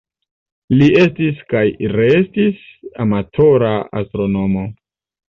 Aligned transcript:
Li 0.77 0.85
estis 1.01 1.41
kaj 1.53 1.61
restis 1.91 2.63
amatora 3.05 3.75
astronomo. 4.01 4.65